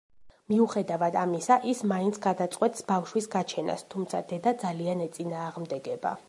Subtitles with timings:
[0.51, 6.17] მიუხედავად ამისა, ის მაინც გადაწყვეტს ბავშვის გაჩენას, თუმცა დედა ძალიან ეწინააღმდეგება.